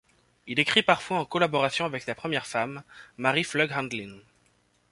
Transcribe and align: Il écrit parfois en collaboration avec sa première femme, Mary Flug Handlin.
Il 0.47 0.59
écrit 0.59 0.81
parfois 0.81 1.19
en 1.19 1.25
collaboration 1.25 1.85
avec 1.85 2.01
sa 2.01 2.15
première 2.15 2.47
femme, 2.47 2.81
Mary 3.17 3.43
Flug 3.43 3.71
Handlin. 3.71 4.17